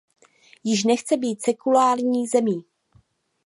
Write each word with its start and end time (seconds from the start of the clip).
Již 0.63 0.83
nechce 0.83 1.17
být 1.17 1.41
sekulární 1.41 2.27
zemí. 2.27 2.65